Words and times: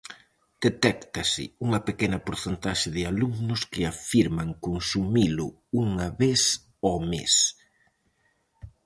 Detéctase 0.65 1.43
unha 1.65 1.79
pequena 1.87 2.19
porcentaxe 2.27 2.87
de 2.95 3.03
alumnos 3.11 3.61
que 3.71 3.81
afirman 3.93 4.49
consumilo 4.67 5.47
unha 5.83 6.07
vez 6.21 6.41
ao 6.87 6.97
mes. 7.11 7.33